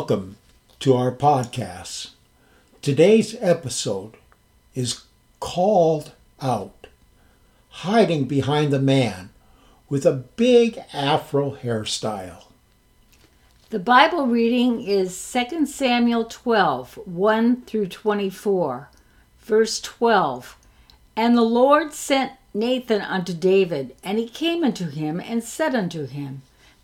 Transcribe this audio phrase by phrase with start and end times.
[0.00, 0.36] Welcome
[0.78, 2.12] to our podcast.
[2.80, 4.14] Today's episode
[4.74, 5.04] is
[5.40, 6.86] called out
[7.68, 9.28] Hiding Behind the Man
[9.90, 12.44] with a Big Afro Hairstyle.
[13.68, 18.88] The Bible reading is 2 Samuel 12 1 through 24.
[19.40, 20.56] Verse 12
[21.14, 26.06] And the Lord sent Nathan unto David, and he came unto him and said unto
[26.06, 26.40] him,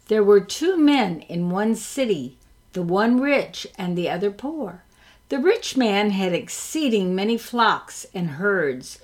[0.09, 2.37] There were two men in one city
[2.77, 4.83] the one rich and the other poor.
[5.30, 8.98] The rich man had exceeding many flocks and herds,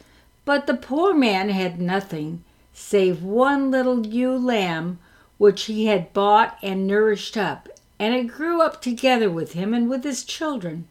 [0.44, 2.44] but the poor man had nothing
[2.74, 4.98] save one little ewe lamb
[5.38, 7.66] which he had bought and nourished up,
[7.98, 10.86] and it grew up together with him and with his children.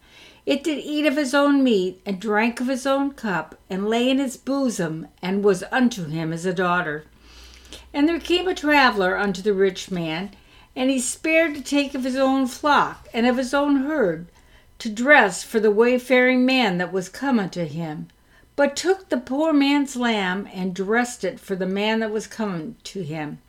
[0.48, 4.10] It did eat of his own meat, and drank of his own cup, and lay
[4.10, 7.06] in his bosom, and was unto him as a daughter.
[7.94, 10.32] And there came a traveller unto the rich man,
[10.76, 14.28] and he spared to take of his own flock and of his own herd
[14.80, 18.08] to dress for the wayfaring man that was come unto him,
[18.56, 22.76] but took the poor man's lamb and dressed it for the man that was come
[22.84, 23.40] to him.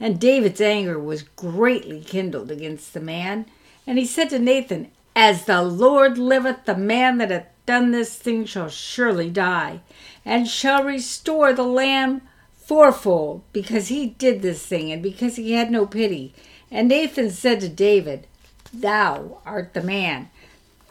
[0.00, 3.46] And David's anger was greatly kindled against the man,
[3.86, 8.16] and he said to Nathan, As the Lord liveth, the man that hath done this
[8.16, 9.80] thing shall surely die,
[10.24, 12.22] and shall restore the lamb
[12.64, 16.34] fourfold, because he did this thing, and because he had no pity.
[16.70, 18.26] And Nathan said to David,
[18.72, 20.30] Thou art the man.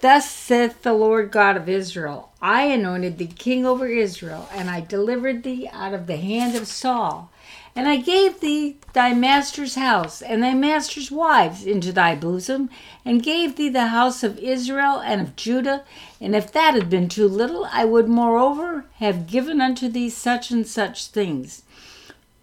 [0.02, 4.82] Thus saith the Lord God of Israel I anointed thee king over Israel, and I
[4.82, 7.32] delivered thee out of the hand of Saul.
[7.76, 12.70] And I gave thee thy master's house and thy master's wives into thy bosom,
[13.04, 15.84] and gave thee the house of Israel and of Judah.
[16.22, 20.52] And if that had been too little, I would moreover have given unto thee such
[20.52, 21.64] and such things.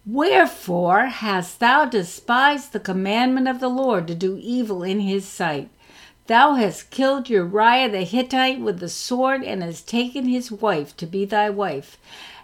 [0.05, 5.69] Wherefore hast thou despised the commandment of the Lord to do evil in his sight?
[6.27, 11.05] Thou hast killed Uriah the Hittite with the sword, and hast taken his wife to
[11.05, 11.97] be thy wife,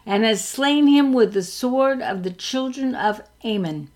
[0.08, 3.90] and has slain him with the sword of the children of Ammon.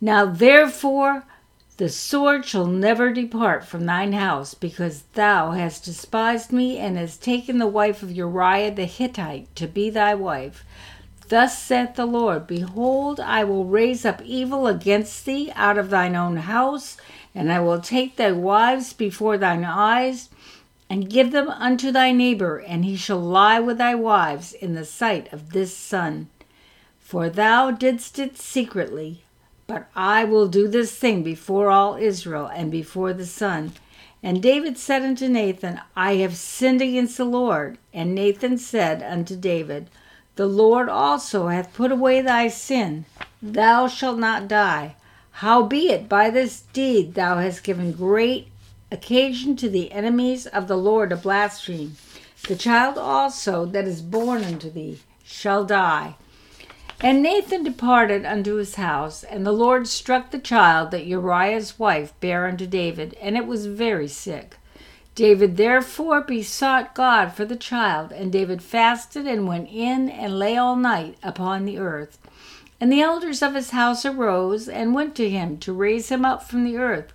[0.00, 1.24] Now therefore
[1.78, 7.22] the sword shall never depart from thine house, because thou hast despised me, and hast
[7.22, 10.64] taken the wife of Uriah the Hittite to be thy wife.
[11.28, 16.14] Thus saith the Lord Behold, I will raise up evil against thee out of thine
[16.14, 16.98] own house,
[17.34, 20.28] and I will take thy wives before thine eyes,
[20.92, 24.84] and give them unto thy neighbor, and he shall lie with thy wives in the
[24.84, 26.28] sight of this sun.
[27.00, 29.22] For thou didst it secretly,
[29.66, 33.72] but I will do this thing before all Israel and before the sun.
[34.22, 37.78] And David said unto Nathan, I have sinned against the Lord.
[37.94, 39.88] And Nathan said unto David,
[40.36, 43.06] the Lord also hath put away thy sin.
[43.40, 44.96] Thou shalt not die.
[45.36, 48.48] Howbeit, by this deed thou hast given great
[48.92, 51.96] occasion to the enemies of the Lord to blaspheme.
[52.46, 56.16] The child also that is born unto thee shall die.
[57.00, 62.12] And Nathan departed unto his house, and the Lord struck the child that Uriah's wife
[62.20, 64.56] bare unto David, and it was very sick.
[65.14, 70.56] David therefore besought God for the child, and David fasted and went in and lay
[70.56, 72.18] all night upon the earth.
[72.80, 76.42] And the elders of his house arose and went to him to raise him up
[76.42, 77.12] from the earth.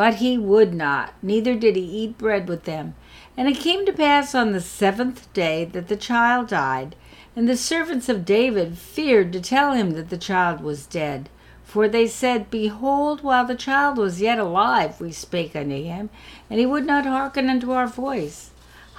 [0.00, 2.94] But he would not, neither did he eat bread with them.
[3.36, 6.96] And it came to pass on the seventh day that the child died,
[7.36, 11.28] and the servants of David feared to tell him that the child was dead.
[11.64, 16.08] For they said, Behold, while the child was yet alive, we spake unto him,
[16.48, 18.52] and he would not hearken unto our voice.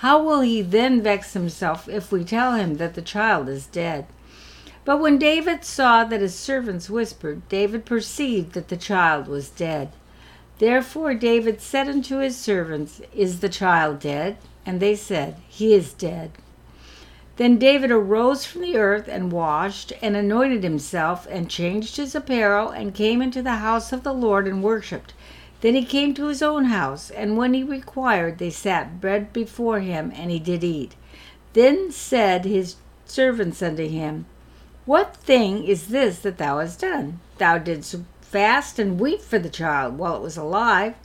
[0.05, 4.05] How will he then vex himself if we tell him that the child is dead?
[4.85, 9.93] But when David saw that his servants whispered, David perceived that the child was dead.
[10.61, 14.37] Therefore David said unto his servants, Is the child dead?
[14.63, 16.33] And they said, He is dead.
[17.37, 22.69] Then David arose from the earth and washed and anointed himself and changed his apparel
[22.69, 25.15] and came into the house of the Lord and worshipped.
[25.61, 29.79] Then he came to his own house, and when he required, they set bread before
[29.79, 30.93] him, and he did eat.
[31.53, 32.75] Then said his
[33.07, 34.27] servants unto him,
[34.85, 37.19] What thing is this that thou hast done?
[37.39, 37.95] Thou didst
[38.31, 40.95] fast and weep for the child while it was alive,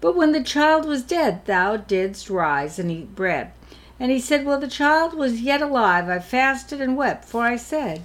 [0.00, 3.50] but when the child was dead, thou didst rise and eat bread.
[3.98, 7.56] And he said, While the child was yet alive, I fasted and wept, for I
[7.56, 8.02] said,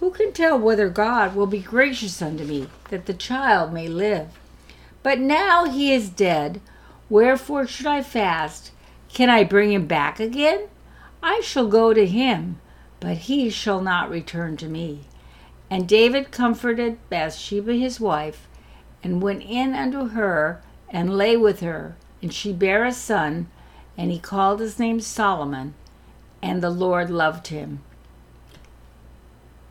[0.00, 4.28] Who can tell whether God will be gracious unto me, that the child may live?
[5.02, 6.62] But now he is dead,
[7.10, 8.70] wherefore should I fast?
[9.12, 10.68] Can I bring him back again?
[11.22, 12.60] I shall go to him,
[12.98, 15.00] but he shall not return to me.
[15.70, 18.46] And David comforted Bathsheba his wife,
[19.02, 23.48] and went in unto her and lay with her, and she bare a son,
[23.98, 25.74] and he called his name Solomon,
[26.40, 27.80] and the Lord loved him.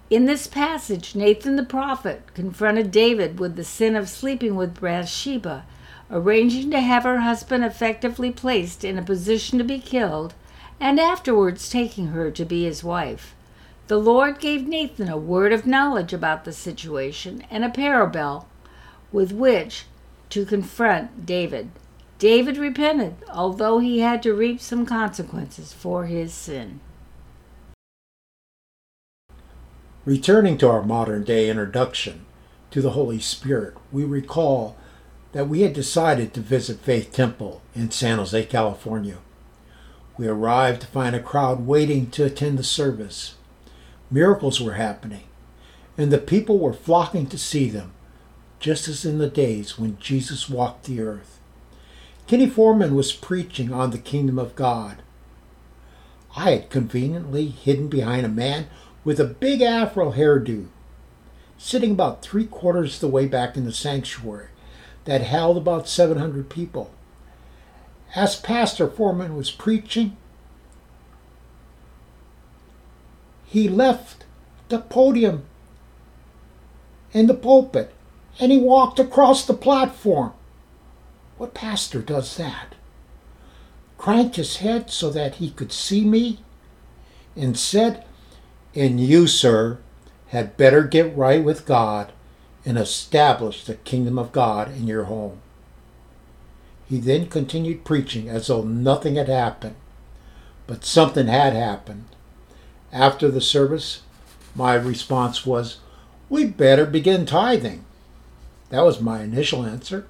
[0.10, 5.66] In this passage, Nathan the prophet confronted David with the sin of sleeping with Bathsheba,
[6.12, 10.34] arranging to have her husband effectively placed in a position to be killed,
[10.80, 13.34] and afterwards taking her to be his wife.
[13.88, 18.48] The Lord gave Nathan a word of knowledge about the situation and a parable
[19.12, 19.86] with which
[20.30, 21.70] to confront David.
[22.18, 26.80] David repented, although he had to reap some consequences for his sin.
[30.04, 32.26] Returning to our modern day introduction
[32.72, 34.78] to the Holy Spirit, we recall
[35.34, 39.18] that we had decided to visit Faith Temple in San Jose, California.
[40.18, 43.36] We arrived to find a crowd waiting to attend the service.
[44.12, 45.24] Miracles were happening,
[45.98, 47.94] and the people were flocking to see them,
[48.60, 51.40] just as in the days when Jesus walked the earth.
[52.28, 54.98] Kenny Foreman was preaching on the kingdom of God.
[56.36, 58.68] I had conveniently hidden behind a man
[59.04, 60.68] with a big afro hairdo,
[61.58, 64.50] sitting about three quarters of the way back in the sanctuary
[65.06, 66.92] that held about 700 people.
[68.16, 70.18] As Pastor Foreman was preaching,
[73.46, 74.26] he left
[74.70, 75.46] the podium
[77.14, 77.94] and the pulpit
[78.40, 80.34] and he walked across the platform.
[81.38, 82.76] What pastor does that?
[83.98, 86.40] Cranked his head so that he could see me
[87.36, 88.06] and said,
[88.74, 89.80] And you, sir,
[90.28, 92.12] had better get right with God
[92.66, 95.40] and establish the kingdom of God in your home.
[96.88, 99.76] He then continued preaching as though nothing had happened,
[100.68, 102.15] but something had happened.
[102.92, 104.02] After the service,
[104.56, 105.78] my response was,
[106.30, 107.86] We'd better begin tithing.
[108.70, 110.08] That was my initial answer.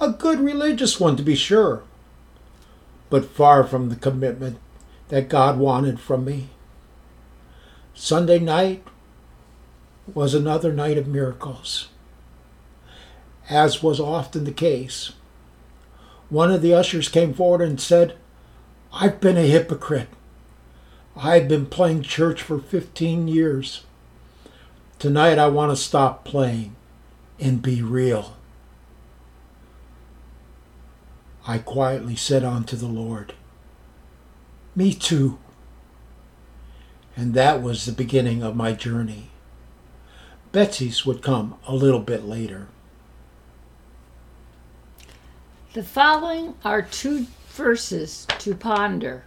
[0.00, 1.82] A good religious one, to be sure,
[3.10, 4.58] but far from the commitment
[5.08, 6.50] that God wanted from me.
[7.94, 8.84] Sunday night
[10.14, 11.88] was another night of miracles.
[13.48, 15.12] As was often the case,
[16.28, 18.16] one of the ushers came forward and said,
[18.92, 20.08] I've been a hypocrite.
[21.20, 23.84] I've been playing church for 15 years.
[25.00, 26.76] Tonight I want to stop playing
[27.40, 28.36] and be real.
[31.44, 33.34] I quietly said unto the Lord,
[34.76, 35.38] Me too.
[37.16, 39.30] And that was the beginning of my journey.
[40.52, 42.68] Betsy's would come a little bit later.
[45.72, 49.24] The following are two verses to ponder.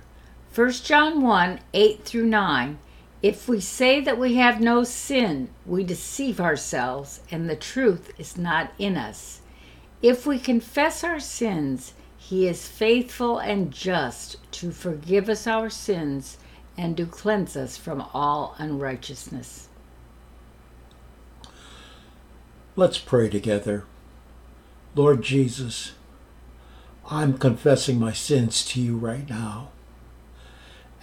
[0.53, 2.77] 1 John 1 8 through 9.
[3.24, 8.38] If we say that we have no sin, we deceive ourselves, and the truth is
[8.38, 9.39] not in us.
[10.01, 16.38] If we confess our sins, he is faithful and just to forgive us our sins
[16.77, 19.69] and to cleanse us from all unrighteousness.
[22.75, 23.86] Let's pray together.
[24.95, 25.94] Lord Jesus,
[27.09, 29.69] I'm confessing my sins to you right now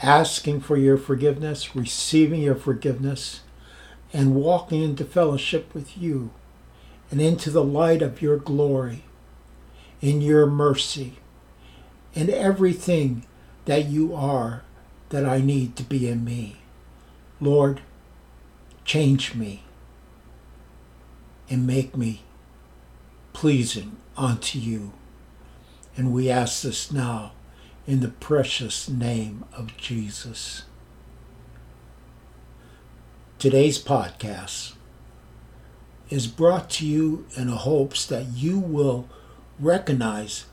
[0.02, 3.40] asking for your forgiveness, receiving your forgiveness,
[4.12, 6.30] and walking into fellowship with you
[7.10, 9.04] and into the light of your glory,
[10.00, 11.18] in your mercy,
[12.14, 13.24] in everything
[13.64, 14.62] that you are
[15.08, 16.56] that I need to be in me.
[17.40, 17.80] Lord,
[18.84, 19.64] change me
[21.50, 22.22] and make me
[23.32, 24.92] pleasing unto you.
[25.96, 27.32] And we ask this now
[27.88, 30.64] in the precious name of Jesus.
[33.38, 34.74] Today's podcast
[36.10, 39.08] is brought to you in hopes that you will
[39.58, 40.44] recognize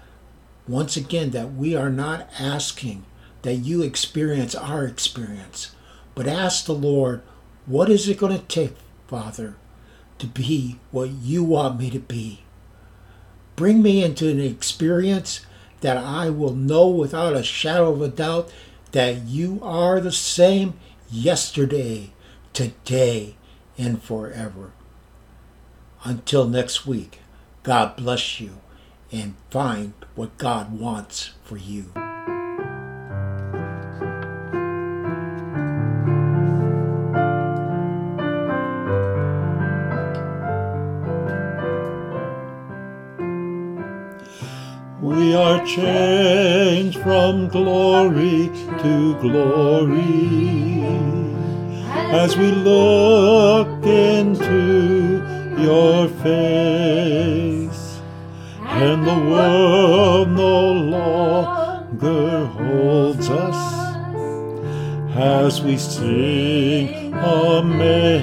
[0.65, 3.03] once again that we are not asking
[3.41, 5.75] that you experience our experience,
[6.15, 7.21] but ask the Lord,
[7.65, 8.77] what is it going to take,
[9.07, 9.57] Father,
[10.19, 12.45] to be what you want me to be?
[13.57, 15.45] Bring me into an experience
[15.85, 18.51] that I will know without a shadow of a doubt
[18.91, 20.73] that you are the same
[21.11, 22.11] yesterday,
[22.53, 23.35] today,
[23.77, 24.71] and forever.
[26.03, 27.19] Until next week,
[27.61, 28.61] God bless you
[29.11, 32.04] and find what God wants for you.
[45.75, 48.49] Changed from glory
[48.81, 50.85] to glory
[52.15, 55.21] as we look into
[55.57, 57.99] your face.
[58.61, 63.55] and the world no longer holds us
[65.15, 68.15] as we sing amazing.